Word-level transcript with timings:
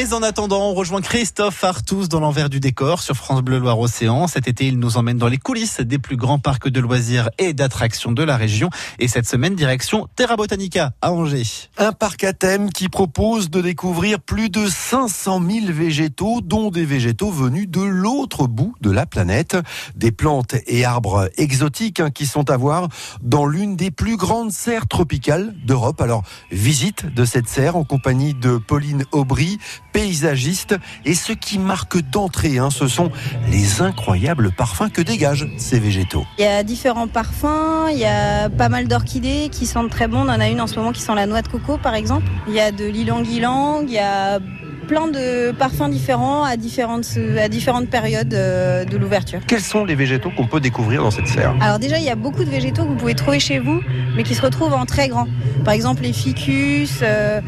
Mais 0.00 0.14
en 0.14 0.22
attendant, 0.22 0.70
on 0.70 0.74
rejoint 0.74 1.00
Christophe 1.00 1.64
Artous 1.64 2.06
dans 2.06 2.20
l'envers 2.20 2.48
du 2.48 2.60
décor 2.60 3.00
sur 3.00 3.16
France 3.16 3.42
Bleu 3.42 3.58
Loire 3.58 3.80
Océan. 3.80 4.28
Cet 4.28 4.46
été, 4.46 4.68
il 4.68 4.78
nous 4.78 4.96
emmène 4.96 5.18
dans 5.18 5.26
les 5.26 5.38
coulisses 5.38 5.80
des 5.80 5.98
plus 5.98 6.16
grands 6.16 6.38
parcs 6.38 6.68
de 6.68 6.78
loisirs 6.78 7.30
et 7.38 7.52
d'attractions 7.52 8.12
de 8.12 8.22
la 8.22 8.36
région. 8.36 8.70
Et 9.00 9.08
cette 9.08 9.26
semaine, 9.26 9.56
direction 9.56 10.06
Terra 10.14 10.36
Botanica 10.36 10.92
à 11.02 11.10
Angers. 11.10 11.68
Un 11.78 11.90
parc 11.90 12.22
à 12.22 12.32
thème 12.32 12.70
qui 12.70 12.88
propose 12.88 13.50
de 13.50 13.60
découvrir 13.60 14.20
plus 14.20 14.50
de 14.50 14.68
500 14.68 15.42
000 15.44 15.72
végétaux, 15.72 16.42
dont 16.44 16.70
des 16.70 16.84
végétaux 16.84 17.32
venus 17.32 17.68
de 17.68 17.82
l'autre 17.82 18.46
bout 18.46 18.76
de 18.80 18.92
la 18.92 19.04
planète. 19.04 19.56
Des 19.96 20.12
plantes 20.12 20.54
et 20.68 20.84
arbres 20.84 21.28
exotiques 21.38 21.98
hein, 21.98 22.10
qui 22.10 22.26
sont 22.26 22.50
à 22.50 22.56
voir 22.56 22.86
dans 23.20 23.46
l'une 23.46 23.74
des 23.74 23.90
plus 23.90 24.16
grandes 24.16 24.52
serres 24.52 24.86
tropicales 24.86 25.56
d'Europe. 25.66 26.00
Alors, 26.00 26.22
visite 26.52 27.12
de 27.12 27.24
cette 27.24 27.48
serre 27.48 27.74
en 27.74 27.82
compagnie 27.82 28.34
de 28.34 28.58
Pauline 28.58 29.04
Aubry, 29.10 29.58
paysagiste. 29.98 30.76
Et 31.04 31.14
ce 31.14 31.32
qui 31.32 31.58
marque 31.58 32.00
d'entrée, 32.10 32.58
hein, 32.58 32.70
ce 32.70 32.86
sont 32.86 33.10
les 33.50 33.82
incroyables 33.82 34.52
parfums 34.52 34.90
que 34.92 35.02
dégagent 35.02 35.48
ces 35.56 35.80
végétaux. 35.80 36.24
Il 36.38 36.44
y 36.44 36.46
a 36.46 36.62
différents 36.62 37.08
parfums, 37.08 37.88
il 37.90 37.98
y 37.98 38.04
a 38.04 38.48
pas 38.48 38.68
mal 38.68 38.86
d'orchidées 38.86 39.48
qui 39.50 39.66
sentent 39.66 39.90
très 39.90 40.06
bon. 40.06 40.18
On 40.18 40.28
en 40.28 40.40
a 40.40 40.48
une 40.48 40.60
en 40.60 40.68
ce 40.68 40.76
moment 40.76 40.92
qui 40.92 41.00
sent 41.00 41.16
la 41.16 41.26
noix 41.26 41.42
de 41.42 41.48
coco, 41.48 41.78
par 41.78 41.96
exemple. 41.96 42.26
Il 42.46 42.54
y 42.54 42.60
a 42.60 42.70
de 42.70 42.84
l'ilang-ilang, 42.84 43.86
il 43.88 43.92
y 43.92 43.98
a 43.98 44.38
plein 44.86 45.08
de 45.08 45.50
parfums 45.50 45.90
différents 45.90 46.44
à 46.44 46.56
différentes, 46.56 47.18
à 47.36 47.48
différentes 47.48 47.90
périodes 47.90 48.34
euh, 48.34 48.84
de 48.84 48.96
l'ouverture. 48.96 49.40
Quels 49.48 49.60
sont 49.60 49.84
les 49.84 49.96
végétaux 49.96 50.30
qu'on 50.30 50.46
peut 50.46 50.60
découvrir 50.60 51.02
dans 51.02 51.10
cette 51.10 51.26
serre? 51.26 51.54
Alors 51.60 51.80
déjà, 51.80 51.98
il 51.98 52.04
y 52.04 52.10
a 52.10 52.14
beaucoup 52.14 52.44
de 52.44 52.50
végétaux 52.50 52.84
que 52.84 52.90
vous 52.90 52.96
pouvez 52.96 53.16
trouver 53.16 53.40
chez 53.40 53.58
vous, 53.58 53.80
mais 54.16 54.22
qui 54.22 54.36
se 54.36 54.42
retrouvent 54.42 54.74
en 54.74 54.86
très 54.86 55.08
grand. 55.08 55.26
Par 55.64 55.74
exemple, 55.74 56.02
les 56.04 56.12
ficus. 56.12 57.00
Euh, 57.02 57.40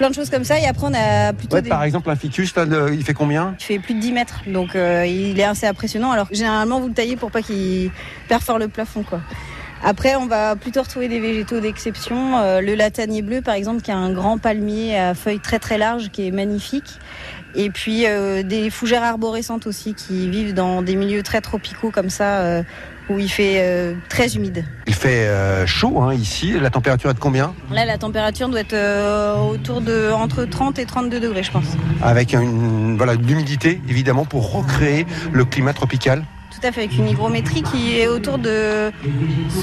plein 0.00 0.08
de 0.08 0.14
choses 0.14 0.30
comme 0.30 0.44
ça 0.44 0.58
et 0.58 0.64
après 0.64 0.86
on 0.86 0.94
a 0.94 1.34
plutôt 1.34 1.56
ouais, 1.56 1.62
par 1.62 1.84
exemple 1.84 2.08
un 2.08 2.16
ficus 2.16 2.56
là, 2.56 2.64
il 2.90 3.04
fait 3.04 3.12
combien 3.12 3.54
il 3.60 3.62
fait 3.62 3.78
plus 3.78 3.92
de 3.92 4.00
10 4.00 4.12
mètres 4.12 4.40
donc 4.46 4.74
euh, 4.74 5.04
il 5.04 5.38
est 5.38 5.44
assez 5.44 5.66
impressionnant. 5.66 6.10
Alors 6.10 6.26
généralement 6.32 6.80
vous 6.80 6.88
le 6.88 6.94
taillez 6.94 7.16
pour 7.16 7.30
pas 7.30 7.42
qu'il 7.42 7.90
perfore 8.26 8.58
le 8.58 8.68
plafond 8.68 9.02
quoi 9.02 9.20
après, 9.82 10.14
on 10.14 10.26
va 10.26 10.56
plutôt 10.56 10.82
retrouver 10.82 11.08
des 11.08 11.20
végétaux 11.20 11.60
d'exception. 11.60 12.38
Euh, 12.38 12.60
le 12.60 12.74
latanier 12.74 13.22
bleu, 13.22 13.40
par 13.40 13.54
exemple, 13.54 13.80
qui 13.80 13.90
a 13.90 13.96
un 13.96 14.12
grand 14.12 14.36
palmier 14.36 14.98
à 14.98 15.14
feuilles 15.14 15.40
très 15.40 15.58
très 15.58 15.78
larges, 15.78 16.10
qui 16.10 16.26
est 16.26 16.30
magnifique. 16.30 16.98
Et 17.54 17.70
puis 17.70 18.06
euh, 18.06 18.42
des 18.42 18.70
fougères 18.70 19.02
arborescentes 19.02 19.66
aussi, 19.66 19.94
qui 19.94 20.28
vivent 20.28 20.54
dans 20.54 20.82
des 20.82 20.96
milieux 20.96 21.22
très 21.22 21.40
tropicaux 21.40 21.90
comme 21.90 22.10
ça, 22.10 22.40
euh, 22.40 22.62
où 23.08 23.18
il 23.18 23.28
fait 23.28 23.96
très 24.08 24.36
humide. 24.36 24.64
Il 24.86 24.94
fait 24.94 25.26
chaud 25.66 26.00
hein, 26.00 26.14
ici. 26.14 26.52
La 26.60 26.70
température 26.70 27.10
est 27.10 27.14
de 27.14 27.18
combien? 27.18 27.54
Là, 27.72 27.84
la 27.84 27.98
température 27.98 28.48
doit 28.48 28.60
être 28.60 29.50
autour 29.50 29.80
de 29.80 30.12
entre 30.12 30.44
30 30.44 30.78
et 30.78 30.84
32 30.84 31.18
degrés, 31.18 31.42
je 31.42 31.50
pense. 31.50 31.64
Avec 32.02 32.34
une, 32.34 32.96
voilà, 32.96 33.14
l'humidité, 33.14 33.80
évidemment, 33.88 34.26
pour 34.26 34.52
recréer 34.52 35.06
le 35.32 35.44
climat 35.44 35.72
tropical? 35.72 36.24
Tout 36.60 36.66
à 36.66 36.72
fait, 36.72 36.80
avec 36.80 36.98
une 36.98 37.08
hygrométrie 37.08 37.62
qui 37.62 37.98
est 37.98 38.06
autour 38.06 38.36
de 38.38 38.90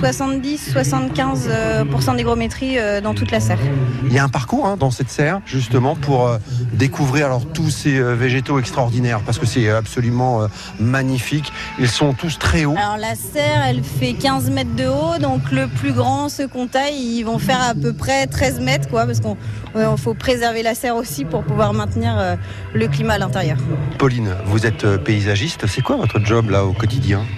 70-75% 0.02 1.50
euh, 1.50 2.16
d'hygrométrie 2.16 2.80
euh, 2.80 3.02
dans 3.02 3.14
toute 3.14 3.30
la 3.30 3.40
serre. 3.40 3.59
Il 4.06 4.14
y 4.14 4.17
a 4.17 4.23
un 4.23 4.30
parcours 4.30 4.66
hein, 4.66 4.78
dans 4.78 4.90
cette 4.90 5.09
serre, 5.09 5.42
justement, 5.45 5.95
pour 5.95 6.28
euh, 6.28 6.38
découvrir 6.73 7.28
alors 7.28 7.45
tous 7.45 7.70
ces 7.70 8.02
végétaux 8.02 8.58
extraordinaires, 8.58 9.20
parce 9.25 9.38
que 9.38 9.45
c'est 9.45 9.70
absolument 9.70 10.48
magnifique. 10.80 11.52
Ils 11.80 11.90
sont 11.90 12.14
tous 12.14 12.40
très 12.40 12.66
hauts. 12.66 12.75
Alors 12.78 12.98
la 12.98 13.16
serre, 13.16 13.64
elle 13.68 13.84
fait 13.84 14.14
15 14.14 14.50
mètres 14.50 14.75
de 14.75 14.88
haut, 14.88 15.20
donc 15.20 15.52
le 15.52 15.68
plus 15.68 15.94
grand, 15.94 16.30
ceux 16.30 16.48
qu'on 16.48 16.68
taille, 16.68 16.95
ils 16.95 17.23
vont 17.23 17.38
faire 17.38 17.62
à 17.62 17.75
peu 17.75 17.94
près 17.94 18.28
13 18.28 18.59
mètres, 18.62 18.90
quoi, 18.90 19.06
parce 19.06 19.20
qu'on 19.20 19.38
faut 19.98 20.14
préserver 20.14 20.64
la 20.64 20.73
serre 20.73 20.95
aussi 20.95 21.25
pour 21.25 21.44
pouvoir 21.44 21.73
maintenir 21.73 22.38
le 22.73 22.88
climat 22.88 23.16
à 23.16 23.18
l'intérieur. 23.20 23.58
Pauline, 24.00 24.34
vous 24.45 24.66
êtes 24.66 24.88
paysagiste, 25.03 25.68
c'est 25.68 25.81
quoi 25.81 25.97
votre 25.97 26.24
job 26.24 26.50
là 26.50 26.66
au 26.66 26.74
quotidien? 26.74 26.87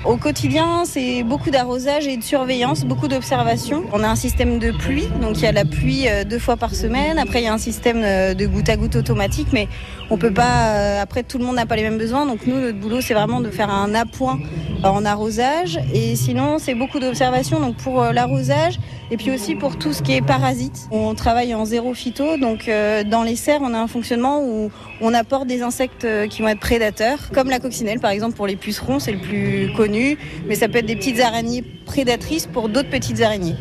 Au 0.05 0.17
quotidien, 0.17 0.83
c'est 0.85 1.23
beaucoup 1.23 1.49
d'arrosage 1.49 2.07
et 2.07 2.17
de 2.17 2.23
surveillance, 2.23 2.85
beaucoup 2.85 3.07
d'observation. 3.07 3.83
On 3.93 4.03
a 4.03 4.07
un 4.07 4.15
système 4.15 4.59
de 4.59 4.71
pluie, 4.71 5.07
donc 5.21 5.37
il 5.37 5.43
y 5.43 5.47
a 5.47 5.51
la 5.51 5.65
pluie 5.65 6.07
euh, 6.07 6.23
deux 6.23 6.39
fois 6.39 6.55
par 6.55 6.75
semaine. 6.75 7.17
Après, 7.17 7.41
il 7.41 7.45
y 7.45 7.47
a 7.47 7.53
un 7.53 7.57
système 7.57 8.01
euh, 8.03 8.33
de 8.33 8.45
goutte 8.45 8.69
à 8.69 8.77
goutte 8.77 8.95
automatique, 8.95 9.47
mais 9.51 9.67
on 10.09 10.17
peut 10.17 10.33
pas. 10.33 10.75
Euh, 10.75 11.01
après, 11.01 11.23
tout 11.23 11.37
le 11.37 11.45
monde 11.45 11.55
n'a 11.55 11.65
pas 11.65 11.75
les 11.75 11.83
mêmes 11.83 11.97
besoins, 11.97 12.25
donc 12.25 12.45
nous, 12.45 12.59
notre 12.59 12.77
boulot, 12.77 13.01
c'est 13.01 13.13
vraiment 13.13 13.41
de 13.41 13.49
faire 13.49 13.69
un 13.69 13.95
appoint 13.95 14.39
en 14.83 15.05
arrosage. 15.05 15.79
Et 15.93 16.15
sinon, 16.15 16.57
c'est 16.59 16.75
beaucoup 16.75 16.99
d'observation, 16.99 17.59
donc 17.59 17.77
pour 17.77 18.01
l'arrosage 18.03 18.79
et 19.11 19.17
puis 19.17 19.31
aussi 19.31 19.55
pour 19.55 19.77
tout 19.77 19.91
ce 19.91 20.03
qui 20.03 20.13
est 20.13 20.21
parasites. 20.21 20.87
On 20.91 21.15
travaille 21.15 21.55
en 21.55 21.65
zéro 21.65 21.93
phyto, 21.95 22.37
donc 22.37 22.69
dans 23.07 23.23
les 23.23 23.35
serres, 23.35 23.61
on 23.63 23.73
a 23.73 23.79
un 23.79 23.87
fonctionnement 23.87 24.43
où 24.43 24.69
on 25.01 25.13
apporte 25.15 25.47
des 25.47 25.63
insectes 25.63 26.07
qui 26.29 26.43
vont 26.43 26.47
être 26.49 26.59
prédateurs, 26.59 27.31
comme 27.33 27.49
la 27.49 27.59
coccinelle 27.59 27.99
par 27.99 28.11
exemple 28.11 28.35
pour 28.35 28.45
les 28.45 28.55
pucerons, 28.55 28.99
c'est 28.99 29.11
le 29.11 29.19
plus 29.19 29.73
connu, 29.75 30.17
mais 30.47 30.53
ça 30.53 30.67
peut 30.67 30.77
être 30.77 30.85
des 30.85 30.95
petites 30.95 31.19
araignées 31.19 31.63
prédatrices 31.89 32.45
pour 32.45 32.69
d'autres 32.69 32.91
petites 32.91 33.19
araignées. 33.19 33.55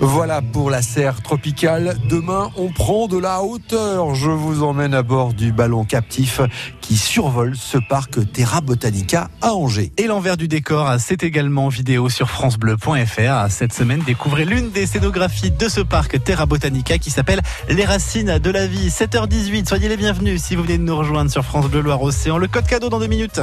Voilà 0.00 0.40
pour 0.40 0.70
la 0.70 0.80
serre 0.80 1.20
tropicale. 1.22 1.96
Demain, 2.08 2.50
on 2.56 2.70
prend 2.70 3.08
de 3.08 3.18
la 3.18 3.42
hauteur. 3.42 4.14
Je 4.14 4.30
vous 4.30 4.62
emmène 4.62 4.94
à 4.94 5.02
bord 5.02 5.34
du 5.34 5.52
ballon 5.52 5.84
captif 5.84 6.40
qui 6.80 6.96
survole 6.96 7.54
ce 7.56 7.76
parc 7.76 8.32
Terra 8.32 8.62
Botanica 8.62 9.28
à 9.42 9.52
Angers. 9.52 9.92
Et 9.98 10.06
l'envers 10.06 10.38
du 10.38 10.48
décor, 10.48 10.94
c'est 10.98 11.22
également 11.22 11.68
vidéo 11.68 12.08
sur 12.08 12.30
francebleu.fr. 12.30 13.50
Cette 13.50 13.74
semaine, 13.74 14.02
découvrez 14.06 14.46
l'une 14.46 14.70
des 14.70 14.86
scénographies 14.86 15.50
de 15.50 15.68
ce 15.68 15.82
parc 15.82 16.24
Terra 16.24 16.46
Botanica 16.46 16.96
qui 16.96 17.10
s'appelle 17.10 17.42
Les 17.68 17.84
racines 17.84 18.38
de 18.38 18.50
la 18.50 18.66
vie. 18.66 18.88
7h18, 18.88 19.68
soyez 19.68 19.90
les 19.90 19.98
bienvenus 19.98 20.42
si 20.42 20.56
vous 20.56 20.62
venez 20.62 20.78
de 20.78 20.84
nous 20.84 20.96
rejoindre 20.96 21.30
sur 21.30 21.44
France 21.44 21.66
Bleu 21.66 21.82
Loire 21.82 22.00
Océan. 22.02 22.38
Le 22.38 22.48
code 22.48 22.66
cadeau 22.66 22.88
dans 22.88 22.98
deux 22.98 23.08
minutes. 23.08 23.40